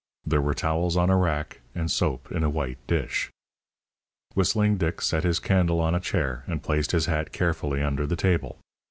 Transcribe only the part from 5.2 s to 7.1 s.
his candle on a chair and placed his